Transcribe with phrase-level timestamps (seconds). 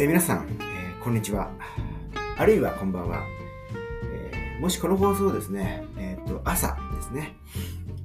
[0.00, 1.50] えー、皆さん、えー、こんにちは。
[2.38, 3.22] あるいはこんばんは。
[4.32, 7.36] えー、もしこの放送をですね、えっ、と、朝ですね、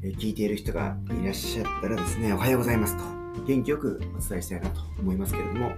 [0.03, 3.03] え聞いている人がいらっしゃったらですね、おはようございますと、
[3.46, 5.71] 元気よくお伝えしたいなと思いますけれども、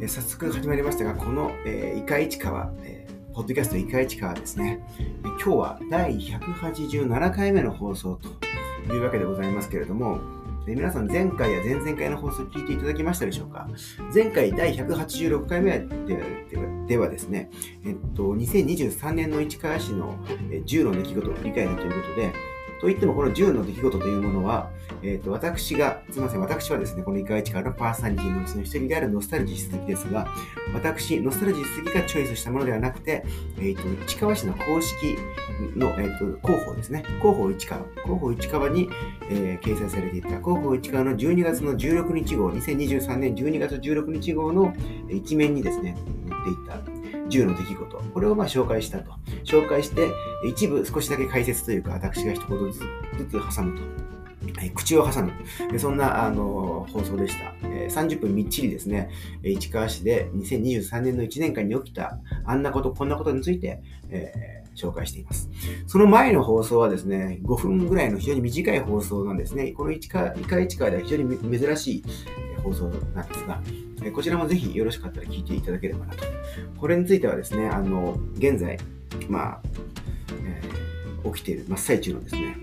[0.00, 8.20] え早速始まりましたが、この、えー、イカ市川、えポッドキャストイカ市川ですね、え今日は第187回目の放送
[8.86, 10.20] というわけでございますけれども、
[10.66, 13.68] で皆さん前回や前々回の放送聞いていただきましたでしょうか？
[14.12, 15.78] 前回第186回目
[16.88, 17.50] ではですね、
[17.84, 20.18] えっと、2023年の市川市の
[20.50, 22.32] 10の出来事を振り返るということで、
[22.80, 24.70] といっても、この10の出来事というものは、
[25.02, 30.28] えっ、ー、と、私が、すみません、私はですね、このイカイチからのパーソナリティのうちの一人であるノスタルジー鈴木ですが、
[30.74, 33.24] 私、ノスタルジー鈴木がチョイスしたものではなくて、
[33.58, 35.16] えっ、ー、と、市川市の公式
[35.76, 38.88] の、えっ、ー、と、広報ですね、広報市川、広報市川に、
[39.30, 44.74] えー、掲載されていた、広報市川の12月の16日号、2023年12月16日号の
[45.08, 45.96] 一面にですね、
[46.28, 46.95] 載っていた、
[47.28, 49.12] 10の出来事、これをまあ紹介したと。
[49.44, 50.08] 紹介して、
[50.46, 54.06] 一部少しだけ解説というか、私が一言ずつ挟むと。
[54.74, 55.32] 口を挟む。
[55.78, 57.52] そんな、あの、放送でした。
[58.00, 59.10] 30分みっちりですね、
[59.42, 65.50] 市川市で2023年の1年間に起きた、あんなこと、こんなことについて、えー、紹介しています。
[65.86, 69.72] その前の放送はですね、5分ぐらいの非常に短い放送なんですね。
[69.72, 72.04] この市川、市川市川では非常に珍しい
[72.62, 73.60] 放送なんですが、
[74.12, 76.24] こちらもぜひよろしかったら聞いていただければなと。
[76.78, 78.78] これについてはですね、あの、現在、
[79.28, 79.62] まあ、
[80.44, 82.56] えー、起きている真っ最中のですね、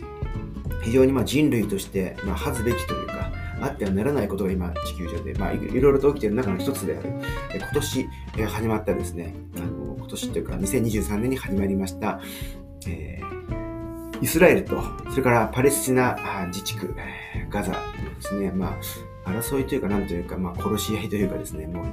[0.84, 3.32] 非常にま人類として、まあ、恥ずべきというか、
[3.64, 7.10] あってはならないことが今地球上で、まあ、いろいろと起きている中の一つである、
[7.54, 12.20] え今年、え始まったですね、あの今年というか2023年に始まりました、
[12.88, 16.96] えー、イスラエルと、それからパレスチナ自治区、
[17.50, 17.78] ガザで
[18.20, 18.78] すね、ま
[19.26, 21.86] あ、争いというか、なんというか、まあ、殺し合いというかですね、もう、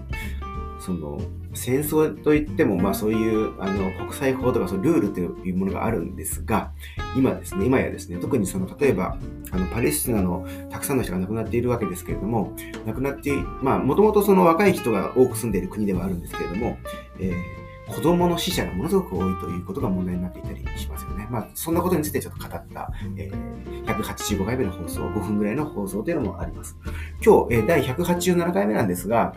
[0.80, 1.20] その
[1.54, 6.72] 戦争といっても、まあ、そういうあの国際法とかそのルールというものがあるんですが、
[7.16, 9.18] 今ですね、今やですね、特にその例えば
[9.50, 12.54] あのパレスチナのたくさんの人が亡くなっているわけですけれども、
[12.86, 13.32] 亡くなって、
[13.62, 16.78] まあ、もともとその若い人が多く住んでいる国ではあるんですけれども、
[17.18, 21.26] えー子供の死者がものすごく多いということが問題になっていたりしますよね。
[21.30, 26.76] まあ、そんなことについてちょっと語った、えー、185回目の放送、5分ぐらいの放送というのもあります。
[27.24, 29.34] 今日、えー、第187回目なんですが、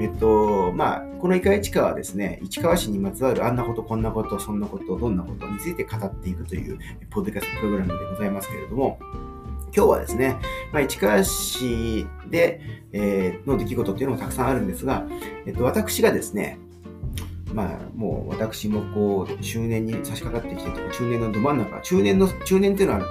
[0.00, 6.78] えっと、まあ、このイカ市川はですね、市川市にまつわるあんなこと、こんなこと、そんなこと、どんなことについて語っていくという、
[7.10, 8.98] ポッドキャストプログラムでございますけれども、
[9.76, 10.36] 今日はですね、
[10.72, 12.60] まあ、市川市で、
[12.92, 15.04] えー、の出来事っていうのもたくさんあるんですが、
[15.46, 16.58] えっと、私がですね、
[17.54, 23.06] まあ、もう私もこう、中年に差し掛かってきて中年のど真ん中、中年の、中年っていうのは、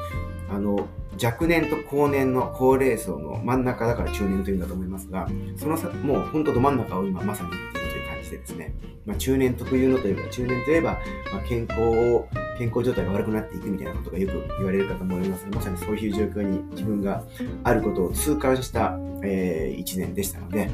[0.49, 0.87] あの、
[1.21, 5.27] 若年と高年の高齢層の真ん中だから中年というんだと思いますが、
[5.57, 8.73] そのさ、もう本当ど真ん中を今まさに言っているという感じでですね、
[9.05, 10.99] まあ、中年特有のというか、中年といえば、
[11.31, 12.27] まあ、健康を、
[12.57, 17.23] 健康状態が悪くなっていくみたいなことがよく言われるかと思いますがまさにそういう状況に自分が
[17.63, 20.69] あることを痛感した、えー、1年でしたので、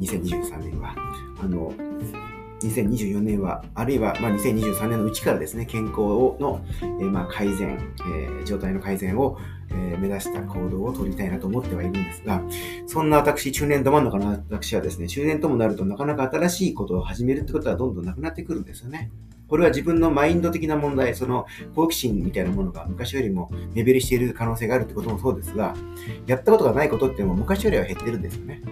[0.00, 0.94] 2023年は、
[1.42, 1.72] あの、
[2.68, 6.00] 2024年は、あるいはま2023年のうちからですね、健康
[6.40, 6.64] の、
[7.00, 7.78] え、ま改善、
[8.40, 9.38] え、状態の改善を、
[9.70, 12.42] え、目指した行動を取りたいなと思ってはいるんですが、
[12.86, 19.10] そんな私、中年ど真ん中の私はですね、中年ともなるとなかなか新しいことを始めるってことはどんどんなくなってくるんですよね。
[19.46, 25.74] これは自分のマインド的な問題、その好奇心みたいなものが昔よりも目減りしている可能性があるってこともそうですが、
[26.26, 28.62] やったことがないことっても昔よりは減ってるんですよね。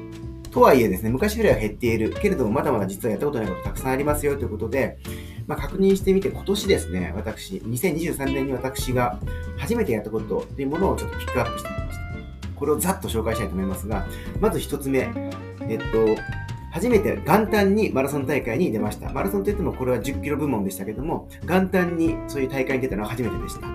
[0.53, 2.13] とはいえですね、昔よりは減っている。
[2.13, 4.99] けれども、まだまだ実はやったことないことたくさんありますよということで、
[5.47, 9.19] まあ、確認してみて、今年ですね、私、2023年に私が
[9.57, 12.03] 初めてやったことというものをちょっとピックアップしてみました。
[12.55, 14.07] これをざっと紹介したいと思いますが、
[14.41, 15.11] まず一つ目、
[15.63, 16.23] えっと、
[16.71, 19.11] 初めて元旦にマラソン大会に出ました。
[19.11, 23.67] マラソンといってもこれは10キロ部門でしたけども、元旦にそういう大会に出たのは初めてでした。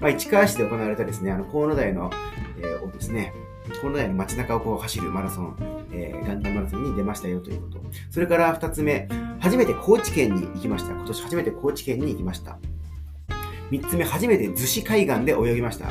[0.00, 2.10] まあ、市川市で行われたですね、あの、河野台の、
[2.58, 3.32] えー、をですね、
[3.80, 5.56] 河野台の街中をこう走るマラソン、
[5.92, 7.80] えー、元旦マラソンに出ましたよということ。
[8.10, 9.08] それから二つ目、
[9.40, 10.92] 初めて高知県に行きました。
[10.92, 12.58] 今年初めて高知県に行きました。
[13.70, 15.86] 三つ目、初めて逗子海岸で泳ぎました。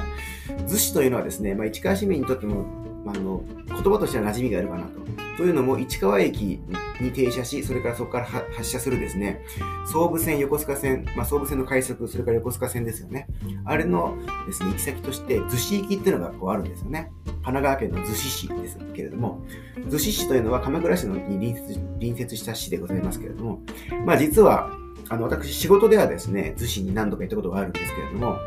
[0.68, 5.02] 逗子というのはですね、まあ、市川市民にとっても、あ、の言葉としては馴染みがあるかなと。
[5.38, 6.62] というのも、市川駅
[7.02, 9.42] に停車し、それからそこから発車するですね、
[9.86, 13.28] 総武線、横須賀線、まあ、総武線の快速、それから横須賀線ですよね。
[13.66, 14.16] あれの
[14.46, 17.12] ですね、行き先として、逗子行きっていうのがこうあるんですよね。
[17.26, 19.44] 神奈川県の逗子市ですけれども、
[19.76, 23.62] 逗子市というのは鎌倉市のに隣接隣接した市でございますけれども、
[24.06, 24.72] まあ実は、
[25.13, 28.38] あの、私、仕事ではですね、逗子に何度か行ったことがあるんですけれども、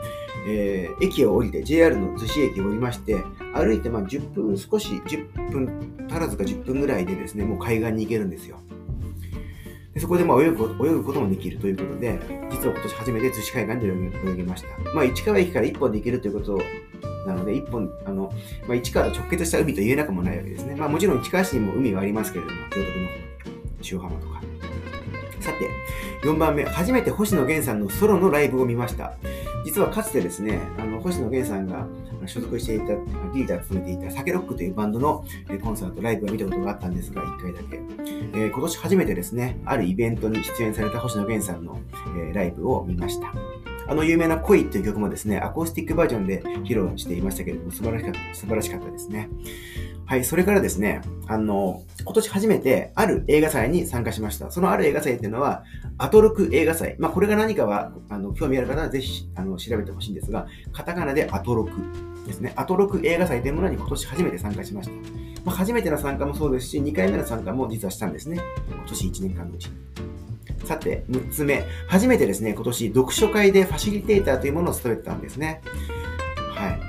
[0.49, 3.23] えー、駅を降りて、JR の逗子駅を降りまして、
[3.55, 8.59] 歩いてまあ10分、少し10分足らずか10分ぐらいでですね、もう海岸に行けるんですよ。
[9.95, 12.21] でそこでまあ泳ぐ泳ぐこともできるということで、
[12.51, 13.87] 実は今年初めて逗子海岸で
[14.33, 14.93] 泳ぎました。
[14.93, 16.59] まあ、市川駅から1本で行けるということ
[17.27, 18.31] なので、1本、あの、
[18.67, 20.75] まあ、市川と直結した海と言えなくもないわけですね。
[20.75, 23.09] まあ、もちろん市川市にも海はありますけれども、京都府の
[23.91, 24.36] 塩浜とか。
[25.47, 25.71] さて、
[26.27, 29.15] 4番目、初めて星野源さんのソロのライブを見ました。
[29.65, 31.87] 実はかつてですね、あの星野源さんが
[32.27, 32.87] 所属していた、
[33.33, 35.25] リーダーを務めていたサケロックというバンドの
[35.63, 37.81] コンサート、ライブを見たことがあったんですが、1回だけ。
[38.33, 41.79] えー、今年初めてですね、あるイベントに出演された星野源さんの、
[42.19, 43.33] えー、ライブを見ました。
[43.89, 49.29] あの有名な恋という曲もですね、アコースティックバージョンで披露していましたけれども、素晴らしかった、素晴らしかったですね。
[50.07, 54.53] はい、それからですね、あの、今年初めてある映画祭に参加しました。
[54.53, 55.65] そのある映画祭っていうのは、
[55.99, 56.95] アトロク映画祭。
[57.01, 61.73] まあ、これが何かは、あの、興味ある方はぜひ、あの、調べてほしいんですが、カタカナでアトロク
[62.25, 62.53] ですね。
[62.55, 64.95] アトロク映画祭というものに今年初めて参加しました。
[65.45, 68.41] まあ、初めての参加もそうですし、2回目の参加も実はしたんですね。
[68.69, 69.73] 今年1年間のうちに。
[70.67, 71.65] さて、6つ目。
[71.89, 75.63] 初めてですね、今年読書会でファシリテーターというものを務めてたんですね。
[76.55, 76.81] はい。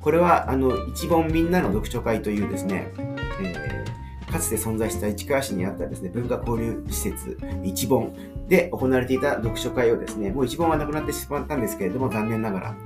[0.00, 2.92] これは、あの、一本みんなの読書会というですね、
[3.40, 8.14] えー、かつて存在した市川市にあったですね、文化交流施設、一本
[8.48, 12.76] で行われていた読書会をですね、もう一本はなくなってしまったんですけれども、残念ながら、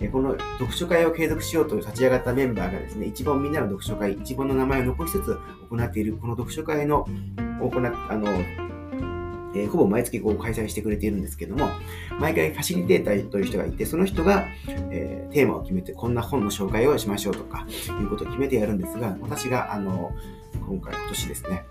[0.00, 5.38] えこの読書会を継続しようと立ち上がったメンバーがですね、一本みんなの読書会、一本の名前を残しつつ
[5.70, 7.06] 行っている、この読書会の、
[7.60, 7.70] 行、
[8.10, 8.26] あの、
[9.54, 11.68] えー、ほぼ毎月こう開催してくれているんですけども、
[12.20, 14.46] 毎回ファシリテーターという人がいて、その人が、
[14.90, 17.66] えー、テーマを決めて、こんな本の紹介をしましょうとか、
[18.00, 20.12] いうことを決めてやるんですが、私が、あの、
[20.66, 21.64] 今回、今年ですね、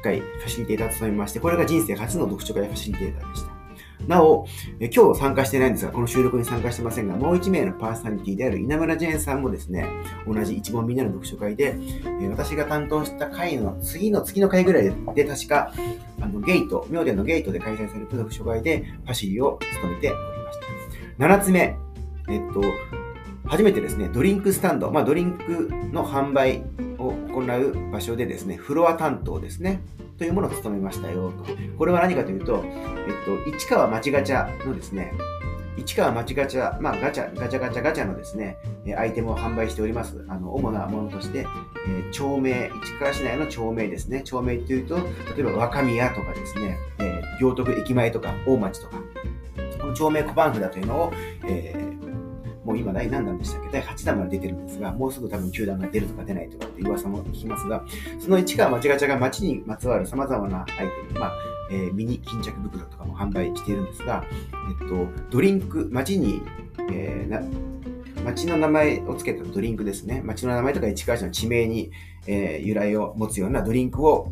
[0.00, 3.61] 1回ファシリテーターと務めまして、これが人生初の読書会ファシリテーターでした。
[4.08, 4.46] なお、
[4.80, 9.86] え今日参加してないんですが、この収録に参加してませんが、もう1名のパーソナリティである稲村ジェーンさんもですね、
[10.26, 11.76] 同じ一問みんなの読書会で、
[12.20, 15.72] え私が担当した回の次の次の回ぐらいで、確か、
[16.20, 20.58] あの、ゲート、妙殿のゲートで開催された読書会で、パシリを務めておりまし
[21.18, 21.26] た。
[21.26, 21.76] 7つ目、
[22.28, 22.60] えっと、
[23.52, 26.64] 初めてですね、ドリンクスタンド、まあ、ドリンクの販売
[26.96, 29.82] を行う場所でですね、フロア担当ですね。
[30.16, 31.44] というものを務めましたよと。
[31.76, 32.70] これは何かというと、え
[33.10, 35.12] っと、市川町ガチャのですね、
[35.76, 38.56] 市川町ガチャ、まあガチャ、ガチャガチャガチャのですね、
[38.96, 40.24] アイテムを販売しております。
[40.28, 41.40] あの、主なものとして、
[41.86, 44.22] えー、町名、市川市内の町名ですね。
[44.22, 45.02] 町名っていうと、例
[45.40, 48.96] えば若宮とかですね、えー、行徳駅前とか大町とか、
[49.78, 51.12] この町名小判札というのを、
[51.44, 52.01] えー
[52.64, 53.70] もう今第何弾でしたっけ？
[53.70, 57.84] 第8弾まで出てるんですが、もうすぐ多分9弾が出るとか出ないとかって噂も聞きますが、
[58.20, 61.32] その市川町ガチャが街にまつわる様々なアイテム、まあ、
[61.70, 64.24] えー、ミニ巾着袋とかも販売しているんですが、
[64.80, 66.42] えっと、ドリンク、街に、
[66.90, 67.42] えー、な
[68.24, 70.22] 町の名前を付けたドリンクですね。
[70.24, 71.90] 町の名前とか市川市の地名に、
[72.28, 74.30] えー、由来を持つようなドリンクを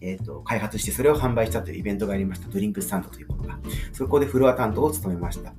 [0.00, 2.48] えっ、ー、と、開発してそれを販売したというイベントがありました。
[2.48, 3.58] ドリンクスタンドというものが。
[3.92, 5.52] そこでフロア担当を務めました。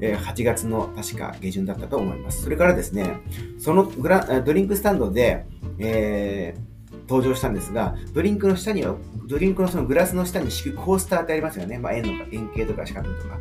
[0.00, 2.42] えー、8月の確か下旬だったと思います。
[2.42, 3.20] それからですね、
[3.58, 5.44] そのグラドリンクスタンドで、
[5.78, 8.96] えー、登場したんですが、ドリンクの下には、
[9.26, 11.78] ドリンクのそのグラスの下に敷くコースターってありますよね。
[11.78, 13.38] まあ、円の円形とか四角とか。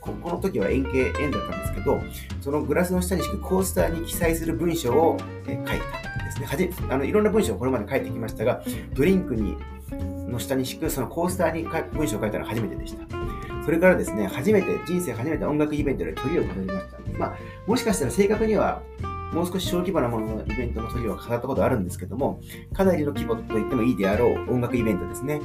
[0.00, 1.98] ここの時は円形、円だったんですけど、
[2.42, 6.46] そのグラスの下に敷くコースターに記載する文章を、え、書いたんですね。
[6.46, 9.56] はじあのいろんな文章をこれまで書いてきましたが、ドリンクに
[10.28, 13.04] の下に敷くそのコースターに文章を書いたのは初めてでした。
[13.64, 17.18] それからですね、初めて、人生初めて音楽イベントで鳥を飾りました。
[17.18, 18.82] まあ、もしかしたら正確には、
[19.32, 22.40] もう少し小規模なもののイベントの鳥を飾ったことあるんですけども、
[22.72, 25.40] かなりの規模と言ってもいいであろう音楽イベントですね。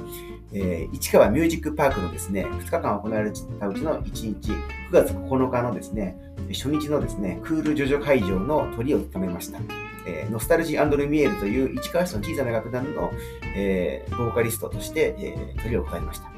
[0.53, 4.55] えー、市川ミュージックパークのですね、2日間行われたうちの1日、9
[4.91, 6.17] 月9日のですね、
[6.53, 9.59] 初日のですね、クールジョジョ会場の鳥を務めました。
[10.05, 13.11] えー、ノスタルジールミエールという市川市の小さな楽団の、
[13.55, 16.31] えー、ボーカリストとして、えー、鳥を答えました。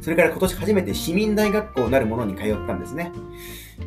[0.00, 3.10] それから今年初めて市民大学校なるものに通ったんですね。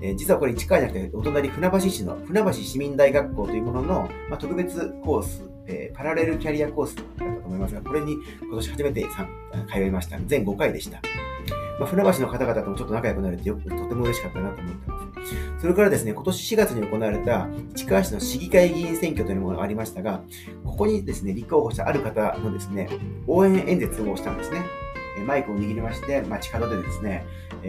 [0.01, 9.05] えー、実はこれ市川じゃなくて、お隣船橋市の船橋市民大学校というものの、まあ、特別コース、えー、パラレルキャリアコースだったと思いますが、これに今年初めて
[9.71, 10.17] 通いました。
[10.25, 11.01] 全5回でした。
[11.79, 14.96] まあ、船橋の方々ともちょっと仲良くなれてよくとても嬉しかったなと思ってます。
[15.59, 20.21] それからですね、今年4月に行われた市川市の市議会議員選挙というものがありましたが、
[20.63, 22.87] ここにですね、立候補したある方のですね、
[23.25, 24.61] 応援演説をしたんですね。
[25.25, 27.25] マイクを握りまして、街角でですね、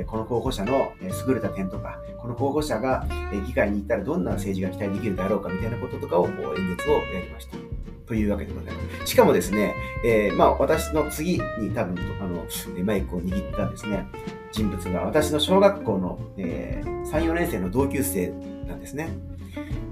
[0.07, 3.07] この候補者の優れた点とか、この候補者が
[3.47, 6.33] 議会に行ったらどんな政治が期待できるだろうかみたいなこととかを演
[6.77, 7.78] 説をやりました。
[8.09, 9.11] というわけでございます。
[9.11, 9.75] しかもですね、
[10.05, 12.45] えー、まあ私の次に多分あの
[12.85, 14.07] マイクを握ったですね、
[14.51, 18.29] 人物が私の小学校の、えー、3、4年生の同級生
[18.67, 19.11] なんですね。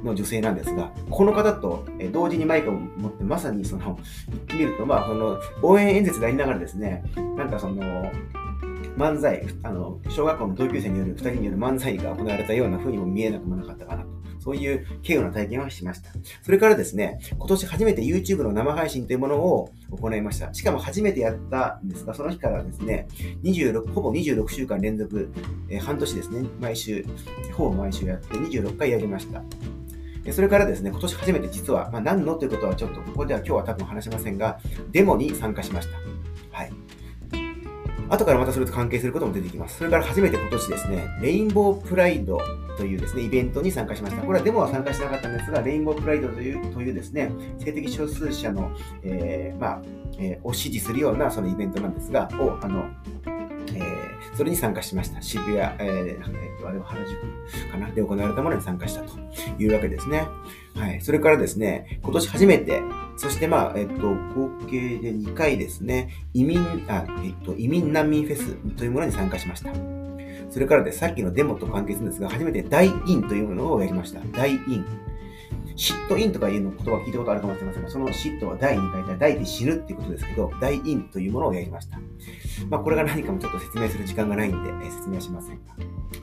[0.04, 7.02] の女性なんですが、この方と同時にマイクを持って、まさにその、言ってみると、まあ、その、応援演説でありながらですね、
[7.36, 7.82] なんかその、
[8.96, 14.15] 漫才、あの、小学校の同級生による、二人による漫才が行われたような風にも見えなくもなかったかなと。
[14.46, 16.10] そういう稀有な体験はしました。
[16.42, 20.54] それからですね、今年初めて YouTube の生配信というものを行いました。
[20.54, 23.08] しかも初めてやったんですが、その日からですね、
[23.42, 25.32] 26、ほぼ26週間連続、
[25.68, 27.04] えー、半年ですね、毎週、
[27.54, 29.42] ほぼ毎週やって26回やりました。
[30.32, 34.60] それからですね、今年初めて実は、まあ、何のということはちょっとここでは今日は多分話しませんが、
[34.92, 36.15] デモに参加しました。
[38.08, 38.16] はい。
[38.16, 39.78] 後からまたそれと関係することも出てきます。
[39.78, 42.38] それから初めて今年ですね、レインボープライド
[42.76, 44.22] というですね、イベントに参加しました。
[44.22, 48.70] これはデモは参加しなかったんですが、レインボープライドというというですね、性的少数者の、
[49.02, 49.82] えー、まあ、
[50.18, 52.84] えー、を支持するようなそのイベントなんですが、を、あの、
[53.74, 55.20] えー、それに参加しました。
[55.20, 57.90] 渋谷、えー、あれは原宿かな？
[57.90, 59.12] で行われたものに参加したと
[59.58, 60.26] いうわけですね。
[60.74, 61.00] はい。
[61.00, 62.82] それからですね、今年初めて、
[63.16, 66.58] そしてまあ、えっと、合計で2回ですね、移民、
[66.88, 69.70] あ、えっと、移民難民フェスというものに参加しました。
[70.50, 74.20] それからで、さっきのデモと関係するんですが、初めてダイインというものをやりました。
[74.32, 74.54] ダイイ
[75.76, 75.78] ン。
[75.78, 81.98] シットインとかいうの言葉聞いたことあるかもしれませんが、その sit は die に変えた die で死ぬっていうことですけど、ダイインというものをやりました。
[82.70, 85.74] まあ、これが何かもちょっと説明する時間がないんで、え説明はしませんが。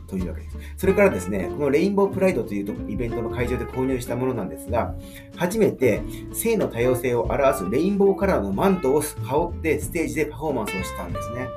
[0.08, 0.58] というわけです。
[0.78, 4.96] それからですね、このレインボープライドというイベントの会場で購入したものなんですが、
[5.36, 6.02] 初めて
[6.34, 11.48] 性の多様性を表すレインボーカラーのマントを羽織ってステージでパフォーマンスをしたんですね。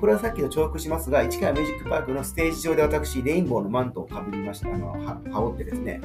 [0.00, 4.92] これはさっきの重複しますが、市川ミュージックパークのステージ上で私、レインボーのマントをかぶりました、あの、
[5.30, 6.00] 羽織ってですね、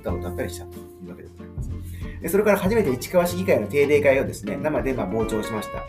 [0.00, 2.28] 歌を歌ったりしたというわけでございます。
[2.28, 5.84] それから初めて市川市議会の定例会をですね、生でま傍聴しました。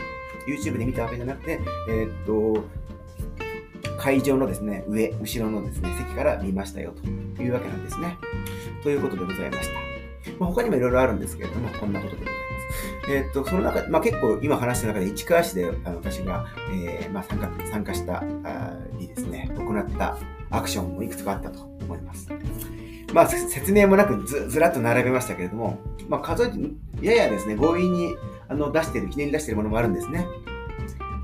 [0.50, 2.64] YouTube で見たわけじゃなくて、えー、っと、
[3.98, 6.92] 会場のですね、上、後ろのですね、席から見ましたよ
[7.36, 8.18] というわけなんですね。
[8.82, 9.74] ということでございました。
[10.38, 12.53] まあ、他にもいろいろあるんですけれども、こんなことでございます。
[13.08, 18.22] え、っと、その中、まあ、結構今話した中で市川市であの私が、えー、まあ、参加参加した
[18.98, 20.16] りですね、行った
[20.50, 22.28] アクションもいくつかあったと思います。
[23.12, 25.78] まあ、説明もなくずずらっと並べましたけれども、
[26.08, 26.48] まあ、数え
[27.00, 28.16] て、ややですね、強引に
[28.48, 30.26] あの出してる、記念に出してるものもあるんですね。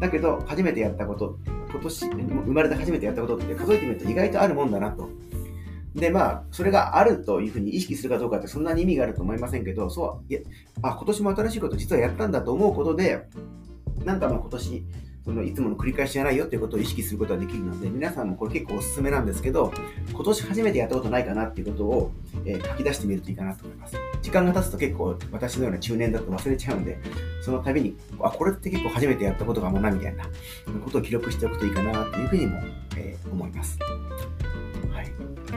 [0.00, 1.38] だけど、初めてやったこと、
[1.70, 5.08] 今年、生まれて初めてやったことって数えてみると意外とあるもんだなと
[5.94, 10.40] で、まあ、それがあるというふうに意識するかどうかってそんなに意味があると思いませんけど、そう、いや、
[10.82, 13.28] あ、今年も新しいこと実はやったんだと思うことで、
[14.04, 14.84] なんかまあ今年、
[15.24, 19.72] そのいつもの繰り返しじゃないよっていうことを意識することができるので、皆さんもこれ結構おすすめなんですけど、
[20.12, 22.12] 今年初めてやったことないかなっていうことを、
[22.46, 23.96] えー、書き出してみるといいかなと思います。
[24.22, 26.98] 時間が経つと結構私のような中年だと忘れちゃうんで、
[27.42, 30.24] その度に、あ、これって結構初めてやったことかもな、みたいな
[30.82, 32.58] ことを記録しておくといいかなっていうふうにも、
[32.96, 33.78] えー、思います。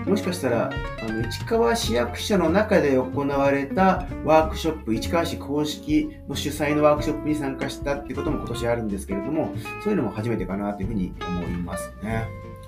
[0.05, 0.69] もしかしたら、
[1.01, 12.27] あの市川市役所の中で行われたワークショップ、市川市公式の主催のワークショップに参加したってことも今年あるんですけれども、そういうのも初めてかなというふうに思いますね。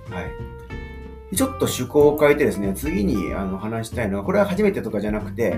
[0.09, 0.55] はい。
[1.35, 5.57] ちょっと趣向を変えてですね、次にあの話したいのは、これは初めてとかじゃなくて、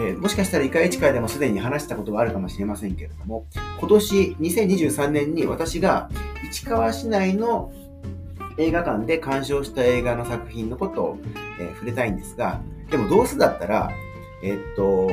[0.00, 3.44] えー、もしかしたらイカイチ会でもすでに話したことがあるかもしれませんけれども、
[3.78, 6.08] 今年2023年に私が
[6.50, 7.72] 市川市内の
[8.60, 11.18] 映画館で鑑賞した映画の作品のことを、
[11.58, 13.90] えー、触れたいんですが、でもどうせだったら、
[14.42, 15.10] えー、っと、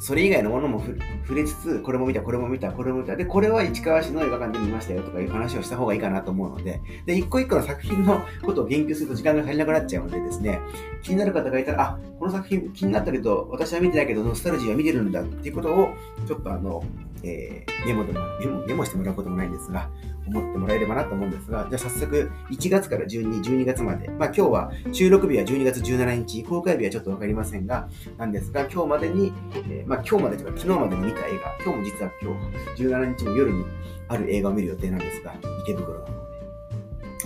[0.00, 3.16] それ以外のものも触れつつ、これも見た、これも見た、これも見た。
[3.16, 10.60] で、これは市川市の映画館で見ましたよとかいう話をした方がいいかなと思うので、で、一個一個の作品のことを言及すると時間が足りなくなっちゃうのでですね、
[11.02, 15.94] 気になる方がいたら、あ、この作品気になったけど、私は見てないけど、ノスタルジーは見てるんだっていうことを、
[16.26, 16.82] ちょっとあの、
[17.22, 19.88] えー、メモでもメモ、メモしてもらうこともないんですが、
[20.26, 33.64] 思ってもらえればなと思うんですが、じゃあ早速、1月から12、12月まで、まあ今日は収録日は12月17日、公開日はちょっとわかりませんが、なんですが、今日までに、えー、まあ今日までとか昨日までに見た映画、今日も実は今日、17日の夜に
[34.08, 36.26] ある映画を見る予定なんですが、池袋ので。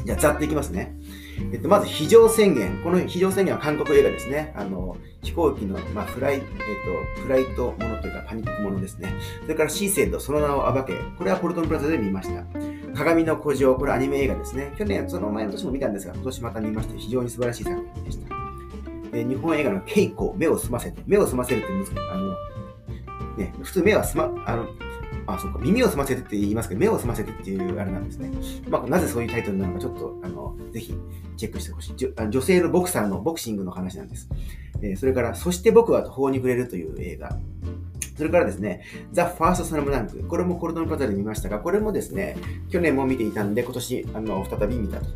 [0.05, 0.97] じゃあざっといきますね。
[1.53, 2.83] えっと、まず非常宣言。
[2.83, 4.53] この非常宣言は韓国映画ですね。
[4.57, 6.43] あの、飛行機の、まあ、フライ、えっ
[7.17, 9.13] と、フライトものというかパニックものですね。
[9.43, 10.95] それからシーセッド、その名を暴け。
[11.19, 12.70] これはポルトンプラザで見ました。
[12.95, 14.73] 鏡の古城、これアニメ映画ですね。
[14.77, 18.37] 去年、その前の年も見たんですが、今年また見まして、非常に素晴らしい作品でした。
[19.13, 21.03] え日本映画の稽古、目を澄ませて。
[21.07, 21.93] 目を澄ませるって難しい。
[22.13, 22.31] あの、
[23.37, 24.67] ね、普通目はすま、あの、
[25.27, 28.31] あ、そうか、耳を澄ませてって言いますけど、目を澄ませてっていうあれなんですね。
[28.69, 30.95] まあ、なぜそういうタイトルなのか、ちょっと、あの、ぜひ、
[31.37, 31.95] チェックしてほしい。
[31.97, 34.29] 女性のボクサーのボクシングの話なんです。
[34.83, 37.37] えー、それから、そして僕は途方に暮れるという映画。
[38.21, 40.23] それからですね、ザ・ファースト・サラムダンク。
[40.29, 42.37] これもコルドンプラザで見ましたが、これもですね、
[42.69, 45.07] 去年も見ていたんで、今年、あの、再び見たと。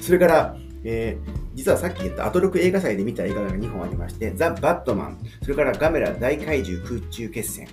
[0.00, 7.66] それから、えー、実はさっき言ったアトロク映画祭で見た映画が2本ありまして、ザ・バットマン、それからガメラ大怪獣空中決戦、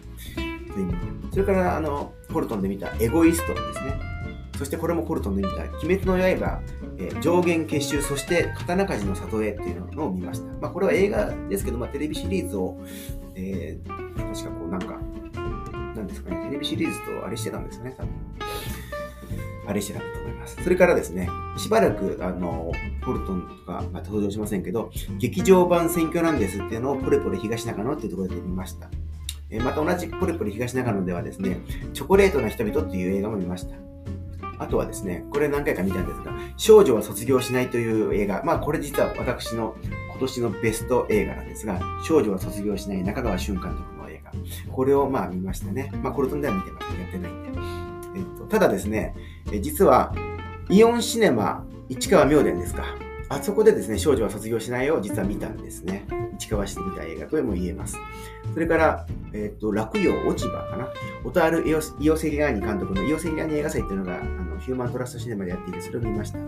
[1.32, 4.15] それからあのコルトンで見たエゴイストですね。
[4.58, 6.62] そしてこれもコルトンで見た鬼滅の刃、
[6.98, 10.46] えー、上限結集、そして刀鍛冶の里へっていうのを見ました。
[10.62, 12.77] まあ、これは映画ですけど、まあ、テレビシリーズを、
[13.36, 15.00] えー、確かこうなんか、
[15.96, 18.12] なんですかね、テレビシリーズとあれしてたんですかね、多分。
[19.68, 20.63] あれしてたと思います。
[20.63, 22.72] それからですね、しばらく、あの、
[23.04, 28.89] コルトンとか、まあ、登場しませんけど、劇場版選挙なんですっていうのをポレポレ東中野っていうところで見ました。
[29.50, 31.60] えまた同じポレポレ東中野ではですね、
[31.94, 33.75] チョコレートな人々っていう映画も見ました。
[34.58, 38.44] あとはですね、これ何回か見たんですが、少女は卒業しないという映画。
[38.44, 39.75] まあこれ実は私の
[40.15, 44.31] 今年のベスト映画なんですが、少女は卒業しない中川俊監督の映画。
[44.72, 45.91] これをまあ見ましたね。
[46.01, 46.86] まあコルトンでは見てます。
[46.98, 47.50] やってないんで。
[48.15, 49.13] えっと、ただですね、
[49.51, 50.15] え実は
[50.69, 52.86] イオンシネマ市川明殿ですか。
[53.27, 56.05] あそこでですね、少女は卒業しないを実は見たんですね。
[56.38, 57.98] 市川市で見た映画とも言えます。
[58.53, 60.88] それから、えっ、ー、と、落葉落ち葉かな。
[61.24, 61.81] オタール・イオ
[62.17, 66.39] セリアーニ監督のイオセリアーニ映画祭っていうのが、あのヒューマントラストシネマでやっていて、それを見ました。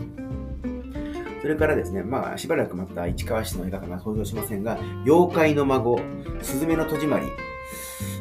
[1.41, 5.99] それからですね、まあ、しばらくまた市川市の映画が登場しませんが、妖怪の孫、
[6.41, 7.27] すずめの戸締まり、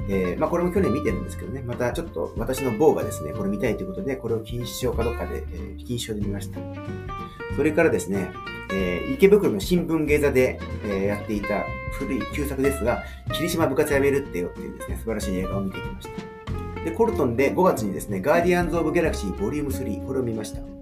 [0.08, 6.60] えー、まあ、これも去年見てるんですけどね、またちょっと私の某がですね、これ見たいということで、これを禁止症かどっかで、えー、禁止症で見ました。
[7.56, 8.28] それからですね、
[8.72, 16.84] えー、池袋の新聞芸座で、えー、やっていた古い旧作ですが、霧島部活やめるってよっていうですね、素晴らしい映画を見てきました。
[16.84, 20.75] で、コルトンで5月にですね、ガーディアンズ・オブ・ギャラクシーボリューム3、これを見ました。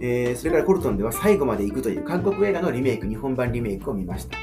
[0.00, 4.36] えー、それからコルトンでは最後まで行くという韓国映画のリメイク、日本版リメイクを見ました。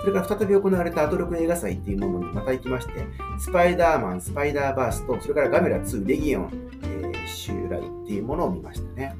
[0.00, 3.06] それから再び行われたアトロク映画祭っていうものにまた行きまして、
[3.38, 9.16] スパイダーマン、スパイダーバースと、それからガメラ2、レギオン、えー、襲来っていうものを見ましたね。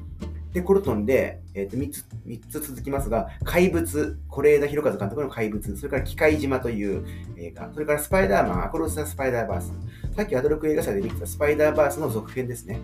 [0.53, 7.05] で、コルトンで、えー、と 3, つ3つ続きますが、怪物、是枝裕和監督の怪物、それから機械島という
[7.37, 9.71] 映画、それからスパイダーマン、アクロス・ザ・スパイダーバース、
[10.15, 12.81] さっきアドロク映画祭で見てたスパイダーバースの続編ですね。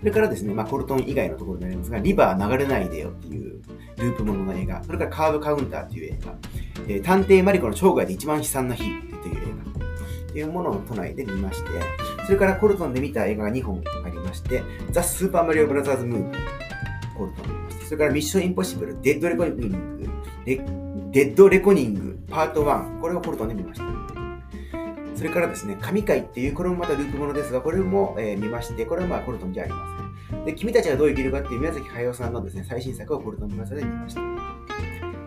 [0.00, 3.60] それからですね、まあ、コルトン以外のところになりますが、リバー流れないでよっていう
[3.98, 6.34] ループものの映画、それからカーブカウンターっていう映画、
[6.88, 8.92] えー、探偵マリコの生涯で一番悲惨な日って
[9.28, 9.40] いう映
[9.76, 11.68] 画、っていうものを都内で見まして、
[12.24, 20.08] それからコルトンで見た映画が2本ありまして、ザ・スーパーマリオブラザーズ・ムービー、コルトン見まして、それからミッション・インポッシブル、デッド・レコニング、
[20.46, 24.09] デッド・レコニング、パート1、これをコルトンで見ました。
[25.20, 29.86] それからですね、神回っていう、これもまたループものですが、これも、えー、見まして、これはまあコルトンじゃありま
[30.30, 30.44] せん。
[30.46, 34.22] で、君たちはどう生きるかっていう宮崎駿さんのですね、最新作をコルトン村座で見ました。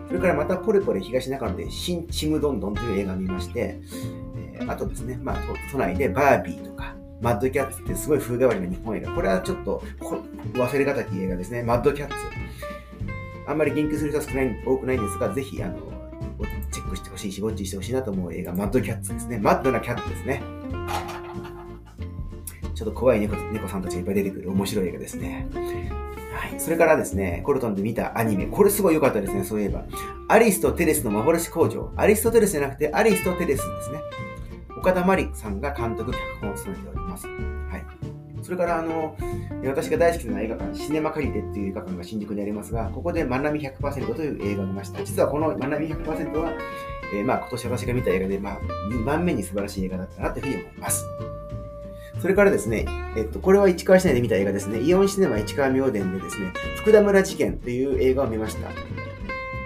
[0.08, 3.78] それからまたポレポレ東中野で新ちむどんどんという映画を見まして、
[4.36, 5.36] えあとですね、まあ、
[5.70, 9.14] 都内でバービーとか、マッドキャッツってすごい風変わりな日本映画。
[9.14, 9.80] これはちょっと
[10.54, 11.62] 忘れがたき映画ですね。
[11.62, 12.14] マッドキャッツ。
[13.46, 15.93] あんまり言及する人は少ない多くないんですが、ぜひ、あの、
[16.74, 19.38] チェックしてほしいし、ウォッチしてほしいなと思う映画、マッドキャッツですね。
[19.38, 20.42] マッドなキャッツですね。
[22.74, 25.46] ちょっと怖い猫猫さんたちがいっぱい出てくる面白い映画ですね。
[26.34, 26.58] はい。
[26.58, 28.46] それからですね、コルトンで見たアニメ。
[28.46, 29.84] これすごい良かったですね、そういえば。
[30.28, 31.92] アリスとテレスの幻工場。
[31.94, 34.00] アリストテレスじゃなくて、アリスとテレスですね。
[34.76, 37.28] 岡田真理さんが監督、脚本を務めております。
[38.44, 39.16] それから、あの、
[39.64, 45.02] 私が大好きな映画館、シネマカリテっていう映画館が新宿にありますが、ここでマナミ100%という映画を見ました。
[45.02, 46.52] 実はこのマナミ100%は、
[47.14, 48.60] えー、まあ今年私が見た映画で、まあ
[48.92, 51.06] 2番目に素晴らしい映画だったなというふうに思います。
[52.20, 52.84] それからですね、
[53.16, 54.78] えっと、これは市川市内で見た映画ですね。
[54.80, 58.68] イオンシネマ市川明殿でですね、福田村事件という映画を見ました。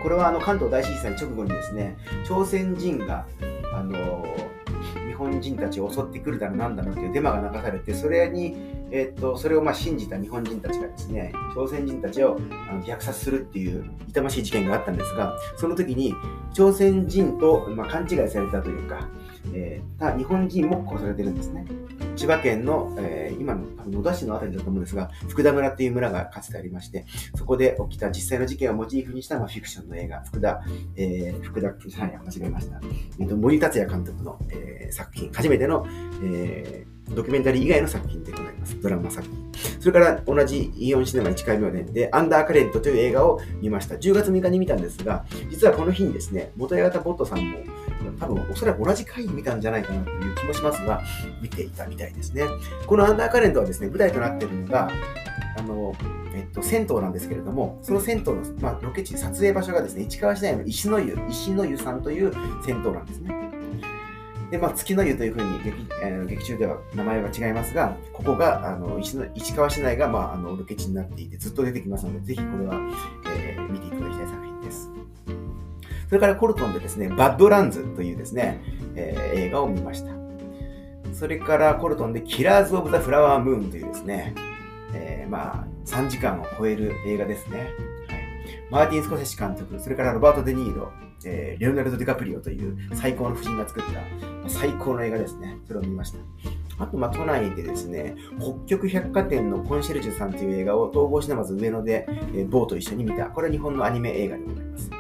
[0.05, 1.97] これはあの関東大震災直後にですね、
[2.29, 3.27] 朝鮮人が、
[3.75, 4.48] あの日
[5.19, 8.57] 本人たちを襲ってくるだろなんだろうというデマが流されて、それに、
[8.91, 16.15] えっと、それをまあ信じた日本人たちがですね、朝鮮人たちをあの虐殺するっていう痛ましい事件があったんですが、その時に
[16.55, 19.09] 朝鮮人と、ま、勘違いされたというか、
[19.53, 21.67] えー、日本人も殺されてるんですね。
[22.19, 30.61] 千葉県の、えー、今の野田市のあたりだと思うんですが、福田村っていう村がかつてありまして、そこで起きた実際の事件をモチーフにした、まあ、フィクションの映画、福田、
[30.97, 32.81] えー、福田、はい、間違えました。
[33.21, 35.87] えーと、森達也監督の、えー、作品、初めての、
[36.25, 38.81] えー、ドキュメンタリー以外の作品でございます。
[38.81, 39.49] ドラマ作品。
[39.81, 43.95] それから同じイオンシネマ1回目で、で、アンダーカレントという映画を見ました。
[43.95, 47.59] 10月6日に見たんですが、実はこの日にですね、元八幡ボットさんも、
[48.19, 51.03] 多分おそらく同じ回に見たんじゃないかなという気もしますが、
[51.41, 52.45] 見ていたみたいですね。
[52.87, 54.91] このアンダーカレントはですね、舞台となっているのが、
[55.59, 55.95] あの、
[56.35, 62.33] えっと、銭湯なんですけれども、その銭湯の、まあ、ロケ地、撮影場所がですね、市川市内の石の湯、石の湯さんという
[62.65, 63.49] 銭湯なんですね。
[64.51, 72.81] で、まあ、月の湯というふうに劇,、えー、劇中では名前は違いますが、ここが、あの、石の石川市内が、まあ、あの、ロケ地になっていて、ずっと出てきますので、ぜひこれは、
[73.37, 73.88] えー、見て
[76.09, 78.61] それからコルトンでですね、バッドランズというですね、
[78.97, 80.13] えー、映画を見ました。
[81.13, 84.35] それからコルトンでキラーズ・オブ・ザ・フラワームーンというですね、
[84.95, 87.59] えー、まあ、3時間を超える映画ですね。
[87.59, 87.71] はい、
[88.71, 90.91] マーティン・スコセッシ監督、それからロバート・デ・ニーロ、
[91.25, 95.59] えー、レオナルド・ディカプリオという最高の夫人が作った最高の映画ですね。
[95.67, 96.19] それを見ました。
[96.79, 103.27] あと、まあ、都内でですね、北極百貨店のコンシェルジュさんという映画を東方シネマズ上野で、えー、ボーと一緒に見た。
[103.27, 104.98] これは日本のアニメ映画でございます。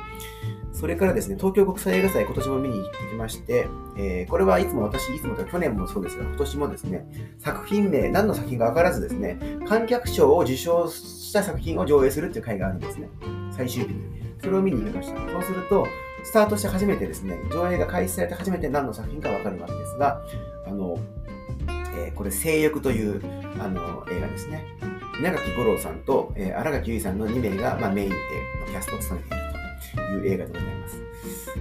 [0.78, 7.04] それからですね、東京国際映画祭今年も見に行ってきまして、えー、これはいつも私、いつもと去年もそうですが、今年もですね、
[7.40, 13.08] 作品名、何の作品か分からずですね、観客賞を受賞した作品を上映するっていう回があるんですね。
[13.50, 14.04] 最終日に。
[14.40, 15.16] それを見に行きました。
[15.16, 15.84] そうすると、
[16.22, 20.22] スタートして初めてですね、上映が開始されて初めて何の作品か分かるわけですが、
[20.64, 20.96] あの、
[21.96, 23.20] えー、これ、性欲という
[23.58, 24.64] あの映画ですね。
[25.18, 28.16] 稲垣吾郎さんと、えー、新垣結衣さんの2名が、まあ、メインで
[28.70, 29.47] キャストを務めている。
[29.98, 31.02] いう映画でございます。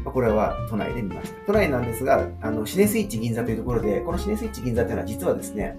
[0.04, 1.46] まあ、これは都内で見ました。
[1.46, 5.78] 都内なんですが、あのシネスイッチ銀座というところで、このシネスイッチ銀座というのは実はですね、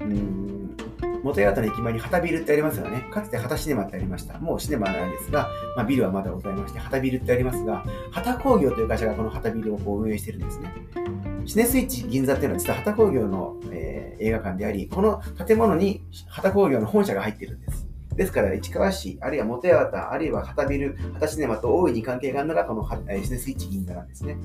[0.00, 0.76] うん、
[1.22, 3.08] 元八幡の駅前に旗ビルってありますよね。
[3.10, 4.38] かつて旗シネマってありました。
[4.38, 10.72] もうシネマなんですが、まあ、ビルはまだございまして、旗ビルってありますが、旗工業という会社がこの旗ビルをこう運営してるんですね。
[11.46, 17.86] シネスイッチ銀座っていうのは実は旗工業の、えー、映画館であり、この建物に旗工業の本社が入ってるんです。
[18.16, 24.36] ですから、市川市、あるいは元八幡、あるいは旗ビル、旗シネマと大いに関係があるのが、このシネスイッチ銀座なんですね。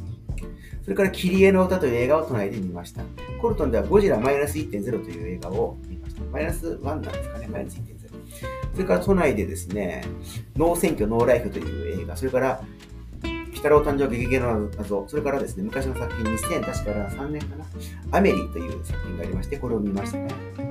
[0.83, 3.03] それから、キリエの歌という映画を都内で見ました。
[3.41, 6.23] コルトンではゴジラマイナス1.0という映画を見ました。
[6.23, 7.99] マイナス1なんですかね、マイナス1.0。
[8.73, 10.03] それから都内でですね、
[10.55, 12.61] ノー選挙、ノーライフという映画、それから、
[13.23, 17.65] 鬼太郎誕生劇芸の謎、それからですね、昔の作品、2000、確か3年かな、
[18.17, 20.68] アメリという作品がありまして、これを見ましたね。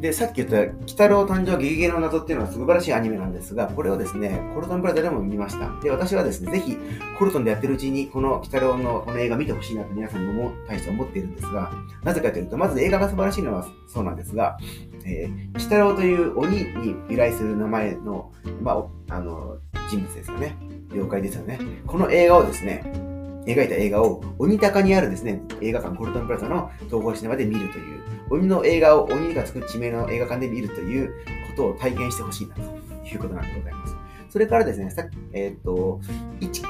[0.00, 5.80] で、さっき言った、鬼太郎誕生ゲゲゲの謎っていうのは素晴らしいアニメなんですが、これをですね、コルトンプラザでも見ました。
[5.80, 6.76] で、私はですね、ぜひ、
[7.18, 11.72] コルトンでやってるうちに、この鬼太郎のこの映画見てほしいなと皆さんにも対して思っているんですが、
[12.04, 14.56] なぜかというと、まず映画が素晴らしいのはそうなんですが、
[15.04, 18.32] えー、鬼太郎という鬼に由来する名前の、
[18.62, 18.72] ま
[19.08, 19.58] あ、あの、
[19.90, 20.56] 人物ですよね。
[20.92, 21.58] 妖怪ですよね。
[21.86, 23.07] この映画をですね、
[23.48, 31.14] 描いた映画を鬼高にあるですね、映画館コルトンプラザの東宝シネマで見るという鬼の映画を鬼が作る地名の映画館で見るという
[31.56, 32.62] ことを体験してほしいなと
[33.06, 33.96] いうことなんでございます。
[34.28, 36.00] それからですね、さっき、えっ、ー、と、
[36.40, 36.68] いちこ。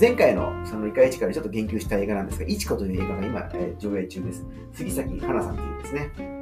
[0.00, 4.46] 前回のそのイカイチからちょっと言及した映画なんですが、いちこという映画が今、えー、上映中です。
[4.72, 6.36] 杉咲花さんというですね、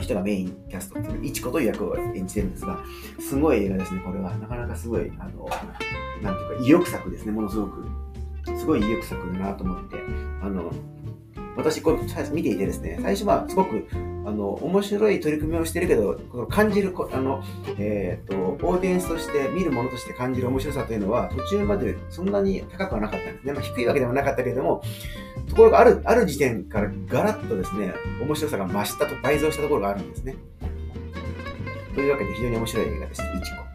[0.00, 2.78] 人がメインキャストっていう、いちこという役を演じてるんですが、
[3.18, 4.36] すごい映画ですね、これは。
[4.36, 5.48] なかなかすごい、あの、
[6.22, 7.84] なんていうか、意欲作ですね、ものすごく。
[8.68, 9.96] すごい意欲作だなと思って、
[10.42, 10.70] あの、
[11.56, 13.96] 私、こう、見ていてですね、最初はすごく、あ
[14.30, 17.42] の、面白い取り組みをしてるけど、この感じる、あの、
[17.78, 23.52] えっ、ー、と、オーディエンスとして、見るものとして感じる面白さというのは、途中までそんなに高くはなかったんですね。
[23.54, 24.82] まあ、低いわけでもなかったけれども、
[25.48, 30.36] ところがある、ある時点からガラッとですね、面白さが増したと、倍増したところがあるんですね。
[31.94, 33.22] というわけで非常に面白い映画です。
[33.22, 33.68] いちこ。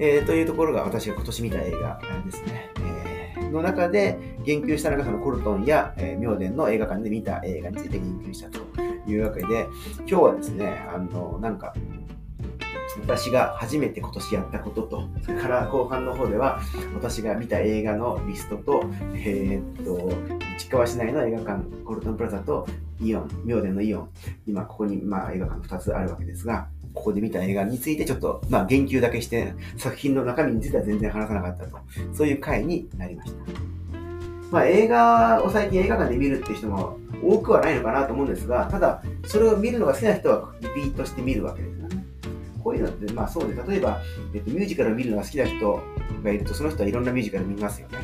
[0.00, 2.72] えー、というところが私が今年見た映画ですね。
[3.52, 8.60] の中で言及したのがそのコルトンや、えー、ミョーデンの映画館で見た映画について言及したと
[9.10, 11.74] いうわけで、今日はですね、あの、なんか、
[13.00, 16.60] 私が初めて今年やったことと、それから後半の方では、
[16.94, 18.84] 私が見た映画のリストと、
[19.14, 20.12] えー、っと、
[20.58, 22.66] 市川市内の映画館、コルトンプラザと
[23.00, 24.08] イオン、ミョーデンのイオン、
[24.46, 31.78] 今ここに、まあ、映画館2つあるわけですが、ここで見た映画についてちょっと、まあ、言及だけして、作品の中身については全然話さなかったと、
[32.12, 33.38] そういう回になりました。
[34.50, 42.04] まあ、映画を最近映画館で見るっていう人も多くはないのかなと思うんですが、ただ、それを見るのが好きな人はリピートして見るわけですよね。
[42.62, 44.00] こういうのって、まあそうで、例えば、
[44.34, 45.80] えっと、ミュージカルを見るのが好きな人
[46.22, 47.98] がいると、その人はいろんなミュージカル見ますよね。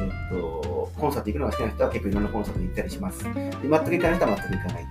[0.00, 3.22] えっと、コンサート行くのが好きな人は結構いろんなコンサートに行ったりします。
[3.22, 4.86] で全く行かない人は全く行かない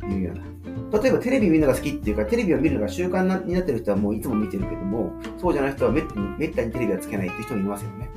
[0.00, 0.42] というような
[0.90, 8.08] 例えばテレビ見るのが好きっていうか、テレビを見るのが習慣になってる人はもういつも見てるけども、そうじゃない人はめったにめったにテレビはつけないっていう人もいますよね。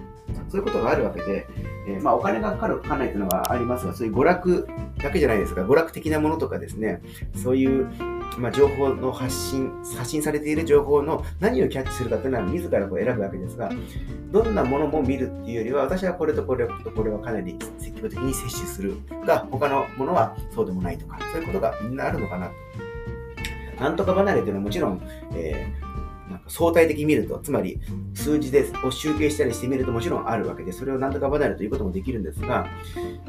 [0.49, 1.47] そういうことがあるわけで、
[1.87, 4.67] えー、まあお金がかかるかかんないっていうのはありますが、そういう娯楽
[4.97, 7.01] だけじゃないですが、娯楽的なものとかですね、
[7.35, 7.87] そういう
[8.37, 13.69] まあ、情報の発信、発信されている情報の何をキャッチするかというのは自らこう選ぶわけですが、
[14.31, 22.53] どんなものも見るっていうよりは、私はこれとこれとこれはかなり積極的に摂取するが、他のものはそうでもないとか、そういうことがみんなあるのかなと。
[23.81, 25.01] なんとか離れというのはもちろん、
[25.33, 25.90] えー、
[26.41, 27.79] か相対的に見ると、つまり
[28.13, 32.67] 数字でを集計したりしてみるともちろんあるわけで、それをなんとか離れということもできるんですが、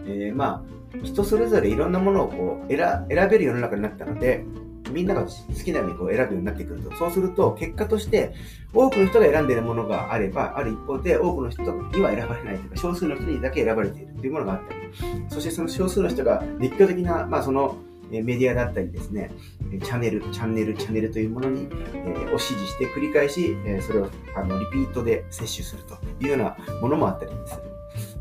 [0.07, 4.45] えー、まあ、人それぞれいろんなものをこう選べる世の中になったので、
[4.91, 5.31] みんなが好
[5.65, 8.35] きなようにこう選ぶようになってくると、そうすると結果として
[8.75, 11.69] 多くの人が選んでいるものがあれば、ある一方で多くの人に
[12.03, 14.81] は選ばれないというか、少数の人にだけ選ばれているというものがあったり、
[15.29, 17.77] そしてその少数の人が熱狂的な、まあその
[18.21, 19.31] メディアだったりですね、
[19.71, 27.73] チャンネル、チャンネル、チャンネルというものに、え、を指示して繰り返し、え、それをあのリピートで摂取するというようなものもあったりする。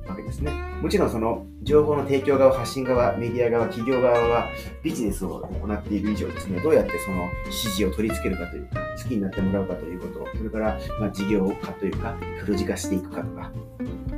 [0.08, 0.52] わけですね。
[0.82, 4.48] もちろんその情報の提供側、発信側、メディア側、企業側は
[4.84, 13.52] ビジネスを行っている以上ですね、どうやってその指示を取り付けるかというか、好きになってもらうかということ、それからま事業化というか、黒字化していくかとか、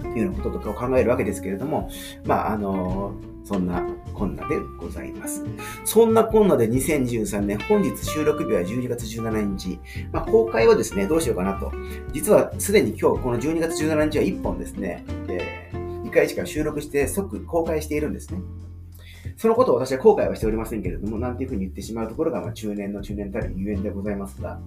[0.01, 1.89] というようなこととかを考えるわけですけれども、
[2.25, 3.85] まあ、あのそんな
[4.23, 5.43] こんなでございます。
[5.83, 9.79] そんなこんなで2013年、本日収録日は12月17日。
[10.13, 11.73] まあ、公開はですね、どうしようかなと。
[12.13, 18.39] 実はすでに今日、この12月17日は1本ですね、えー、1回しか収録して即公開しているんですね。
[19.37, 24.59] そのことを私は後悔はしておりませんけれども、なんていうふうに言ってしまうところが、まあ、中年の中年たるゆえんでございますが、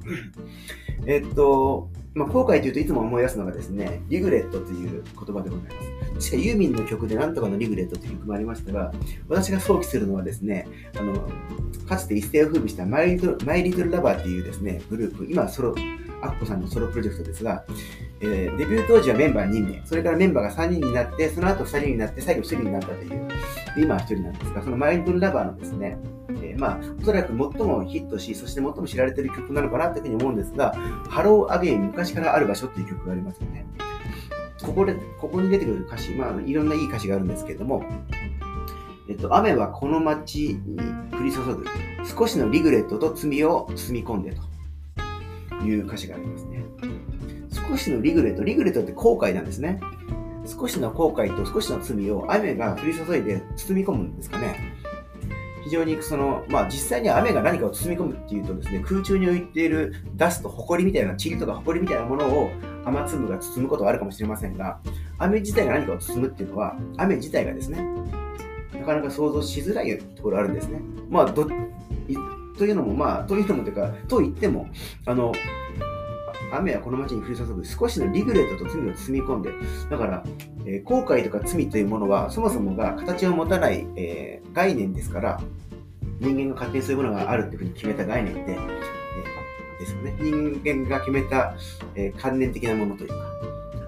[1.06, 6.30] えっと、まあ、後悔というといつも思い出すのがですね、リグレットという言葉でございます。
[6.30, 8.92] 確かユーミンの曲でなんとかのリグレットという曲もありましたが、
[9.28, 10.66] 私が想起するのはですね、
[10.98, 11.28] あの、
[11.86, 15.74] かつて一世を風靡した My Little My Little Lover っていうですね、グループ、今ソロ、
[16.22, 17.64] アッコさんのソロプロジェクトですが、
[18.20, 23.28] えー、デビュー当時はメンバー2名、それからメンバーが3人になって、その後2人になって、最後1人になったという、
[23.76, 25.98] 今は1人なんですが、その My Little Lover のですね、
[26.42, 30.74] えー、まあ、おそらく最もヒットし、そして最も知られている曲なのかなというふうに思うんですが、
[31.08, 33.66] Hello Again 昔からある場所っていう曲がありますよね。
[34.62, 37.84] ここで、ここに出てくる歌詞、まあ、いろんないい歌詞があるんですけれども、
[39.08, 40.78] えっと、雨はこの街に
[41.12, 41.64] 降り注ぐ、
[42.04, 44.34] 少しのリグレットと罪を包み込んで
[45.60, 46.55] という歌詞がありますね。
[47.76, 49.78] 少しのリグレット、リグレットって後悔なんですね。
[50.46, 54.74] 少しの後悔と少しの罪を雨が降り注いで包み込むんですかね。
[55.62, 62.50] 非常にその、まあ実際に雨が何かを包み込むっていうとですね、空中に浮いているダスト、埃みたいな、塵とか埃みたいなものを
[62.86, 64.80] 雨粒が包むことはあるかもしれませんが、
[65.18, 67.86] 雨自体が何かを包むっていうのは、雨自体がですね、
[68.72, 70.80] なかなか想像しづらいところあるんですね。
[71.10, 71.46] まあ、ど、
[72.56, 74.68] というのも、まあ、というのもというか、と言っても、
[75.04, 75.32] あの、
[76.52, 79.50] 雨はこの町に降り注ぐ少しのリグレットと罪を包み込んで、
[79.90, 80.24] だから、
[80.64, 85.40] えー、後悔とか罪というものは、そもそもが形を持たない、えー、概念ですから、
[86.20, 90.14] 人間が勝手にそういうものがあるっていうふうに決めた概念で、えー、ですよね。
[90.18, 91.54] 人間が決めた、
[91.94, 93.14] え観念的なものというか、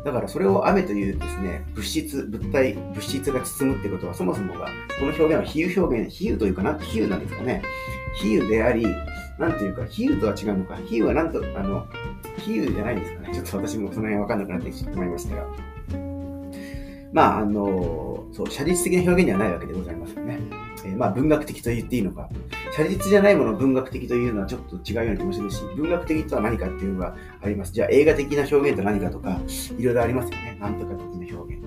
[0.04, 4.68] だからそれを雨というですね、物質、物体、物質が包むってことは、そもそもが、
[4.98, 7.62] この表現は比喩表現、比喩というかな、比喩なんですかね。
[8.20, 8.86] 比喩であり、
[9.38, 10.76] なんていうか、比喩とは違うのか。
[10.86, 11.86] 比喩はなんと、あの、
[12.38, 13.34] 比喩じゃないんですかね。
[13.34, 15.46] ちょっと私もその辺わかんなくなってしまいましたが。
[17.12, 20.40] まあ、あの、そう、写実的な表現ではないわけでございますよね。
[20.84, 22.28] えー、まあ、文学的と言っていいのか。
[22.72, 27.72] 写実じゃないものを文学的というのはちょっと違うような気もするし、文学的とは何かっていうのがあります。
[27.72, 29.40] じゃあ、映画的な表現と何かとか、
[29.78, 30.58] いろいろありますよね。
[30.60, 31.57] なんとか的な表現。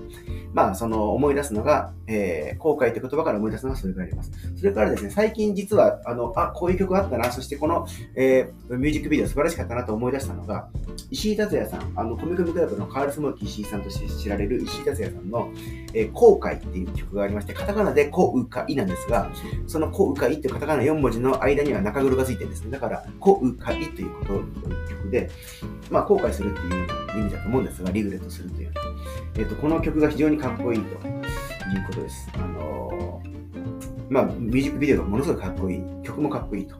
[0.52, 4.30] まあ、その思い出すのが、えー、後悔という言葉から思い出すのがそれがあります。
[4.56, 10.68] それからですね、最近実は、あの、あ、こういう曲あったな、そしてこの、えー、ミュージックビデオ素晴らしかったなと思い出したのが、
[11.10, 15.50] 石井達也さん、あの、コミコミクラブのカールスモーキー石井さんとして知られる石井達也さんの、
[15.94, 19.30] えー、後悔っていう曲がありまして、カタカナでこうかいなんですが、
[19.66, 22.70] そのこうかいっていうカタカナ4文字の間には中黒がついてるんですね。
[22.70, 24.40] だから、こうかいということの
[24.88, 25.30] 曲で、
[25.90, 28.72] まあ、後悔するっていう意味だと思うんですが、リグレットするという。
[29.36, 30.94] えっ、ー、と、この曲が非常にかっこいいという
[31.86, 32.28] ことです。
[32.34, 35.82] あのー、まあ、ミュージックビデオがものすごくかっこいい。
[36.02, 36.76] 曲もかっこいいと。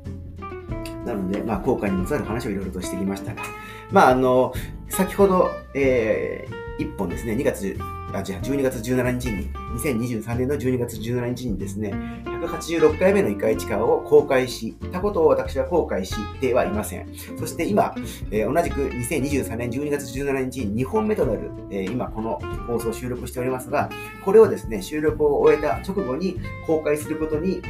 [1.07, 3.43] なので、まあ、後悔にまつわる話をいろいろとしてきましたが、
[3.91, 7.79] まあ、あのー、先ほど、えー、1本ですね、2月
[8.13, 9.49] あ、じゃあ12月17日に、
[9.79, 11.93] 2023年の12月17日にですね、
[12.25, 17.07] 186回目の異界地下を公開したことを私は後悔してはいません。
[17.39, 17.95] そして今、
[18.31, 23.91] えー、同じく2023年12月17日に2本目となる、えー、今この放送を収録しておりますが、
[24.25, 27.63] これをですね、収録を終えた直後に公開することに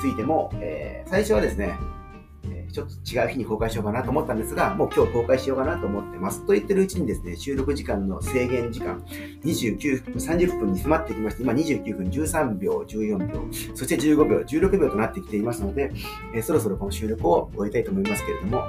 [0.00, 1.74] ついても、えー、最初はですね、
[2.72, 6.46] ちょっと違う日に公開しようかなと思ったんですが、もう今日公開しようかなと思ってます。
[6.46, 9.02] と言ってるうちにですね、収録時間の制限時間、
[9.44, 15.92] 29分、30分に迫ってきまして、今29分13秒、14秒、そして15秒、16秒となってきていますので、
[16.34, 18.62] えー、そろそろこの収録を終えたいと思いますけれども、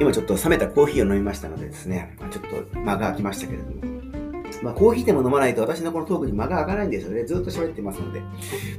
[0.00, 3.89] 今ちょっと冷めたコーヒーを飲みましたのでですね、ちょっと間が空きましたけれども、
[4.62, 7.24] まあ、コーヒーでも飲まないと私のこのトークに間が開かないんですよね。
[7.24, 8.22] ずっと喋ってますので。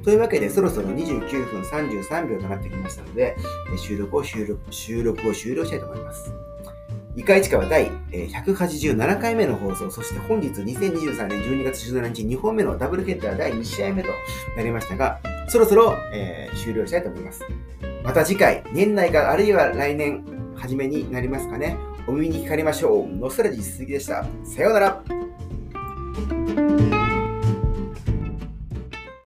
[0.03, 3.35] というわけで、そろそろ29分33秒となってきましたので、
[3.77, 6.33] 収録を収録、収録を終了したいと思います。
[7.15, 14.09] イカイチカは第187回目の放送、そして本日2023年12月17日2本目のダブルヘッダー第2試合目と
[14.55, 17.43] なりましたが、そろそろ、えー終了したいと思います。
[18.03, 20.23] また次回、年内かあるいは来年
[20.55, 21.77] 初めになりますかね。
[22.07, 23.07] お耳にかかりましょう。
[23.07, 24.25] ノスタルジー鈴木でした。
[24.43, 25.30] さようなら。
[26.53, 27.00] Thank you.